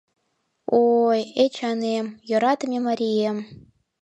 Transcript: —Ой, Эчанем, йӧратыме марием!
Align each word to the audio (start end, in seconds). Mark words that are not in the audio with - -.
—Ой, 0.83 1.19
Эчанем, 1.43 2.05
йӧратыме 2.29 2.79
марием! 2.85 3.37